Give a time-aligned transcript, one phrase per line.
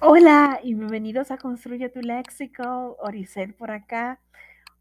[0.00, 4.20] Hola y bienvenidos a Construye tu Léxico, Oricel por acá.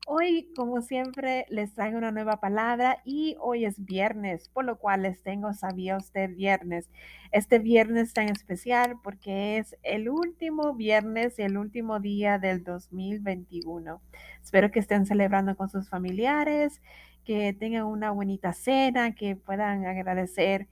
[0.08, 5.04] Hoy, como siempre, les traigo una nueva palabra y hoy es viernes, por lo cual
[5.04, 6.90] les tengo Sabía usted viernes.
[7.32, 14.02] Este viernes tan especial porque es el último viernes y el último día del 2021.
[14.44, 16.82] Espero que estén celebrando con sus familiares,
[17.24, 20.68] que tengan una bonita cena, que puedan agradecer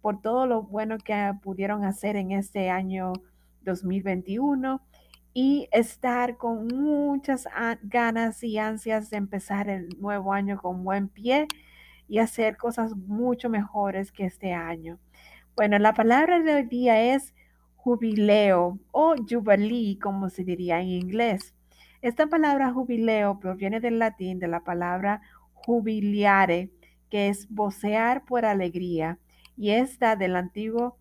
[0.00, 3.12] por todo lo bueno que pudieron hacer en este año
[3.64, 4.80] 2021
[5.32, 7.46] y estar con muchas
[7.82, 11.46] ganas y ansias de empezar el nuevo año con buen pie
[12.08, 14.98] y hacer cosas mucho mejores que este año.
[15.54, 17.34] Bueno, la palabra de hoy día es
[17.76, 21.54] jubileo o jubilee, como se diría en inglés.
[22.02, 25.22] Esta palabra jubileo proviene del latín de la palabra
[25.52, 26.70] jubiliare,
[27.10, 29.18] que es vocear por alegría,
[29.56, 30.96] y esta del antiguo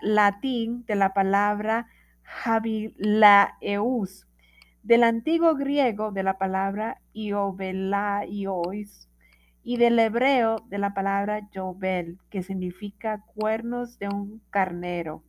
[0.00, 1.88] latín de la palabra
[2.22, 4.26] jabilaeus,
[4.82, 9.08] del antiguo griego de la palabra iobelaios
[9.62, 15.22] y del hebreo de la palabra yobel, que significa cuernos de un carnero.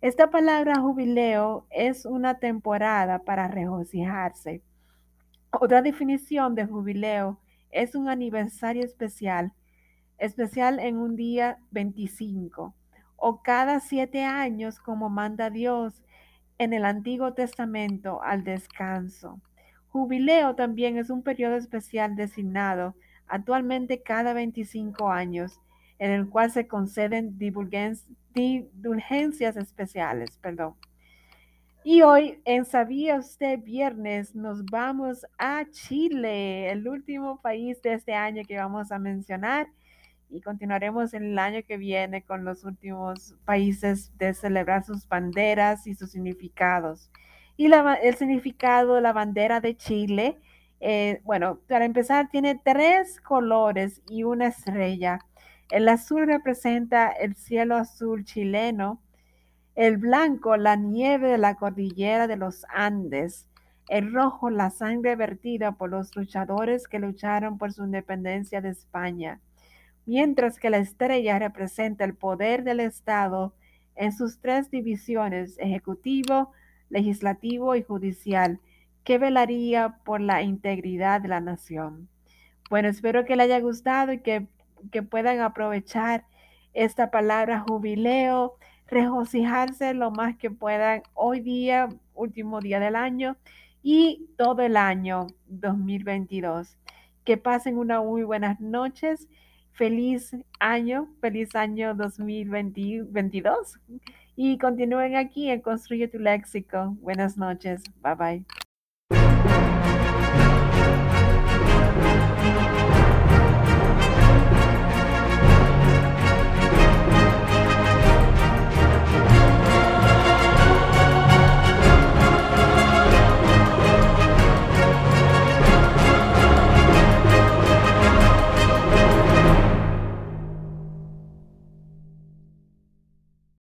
[0.00, 4.62] Esta palabra jubileo es una temporada para regocijarse.
[5.50, 9.52] Otra definición de jubileo es un aniversario especial,
[10.18, 12.74] especial en un día 25
[13.18, 16.02] o cada siete años como manda Dios
[16.56, 19.40] en el Antiguo Testamento al descanso.
[19.88, 22.94] Jubileo también es un periodo especial designado
[23.26, 25.60] actualmente cada 25 años
[25.98, 27.36] en el cual se conceden
[28.34, 30.38] indulgencias especiales.
[30.38, 30.74] Perdón.
[31.84, 38.14] Y hoy en Sabía usted viernes nos vamos a Chile, el último país de este
[38.14, 39.68] año que vamos a mencionar
[40.30, 45.94] y continuaremos el año que viene con los últimos países de celebrar sus banderas y
[45.94, 47.10] sus significados.
[47.56, 50.38] Y el significado, la bandera de Chile,
[50.80, 55.18] eh, bueno, para empezar, tiene tres colores y una estrella.
[55.70, 59.02] El azul representa el cielo azul chileno,
[59.74, 63.48] el blanco la nieve de la cordillera de los Andes,
[63.88, 69.40] el rojo la sangre vertida por los luchadores que lucharon por su independencia de España
[70.08, 73.54] mientras que la estrella representa el poder del Estado
[73.94, 76.50] en sus tres divisiones, ejecutivo,
[76.88, 78.58] legislativo y judicial,
[79.04, 82.08] que velaría por la integridad de la nación.
[82.70, 84.46] Bueno, espero que les haya gustado y que,
[84.90, 86.24] que puedan aprovechar
[86.72, 88.54] esta palabra jubileo,
[88.86, 93.36] regocijarse lo más que puedan hoy día, último día del año
[93.82, 96.78] y todo el año 2022.
[97.24, 99.28] Que pasen una muy buenas noches
[99.78, 103.78] feliz año, feliz año 2022
[104.34, 106.96] y continúen aquí en Construye tu Léxico.
[107.00, 108.44] Buenas noches, bye bye.